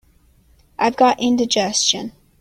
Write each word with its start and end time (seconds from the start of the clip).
I've 0.79 0.95
got 0.95 1.19
indigestion. 1.19 2.13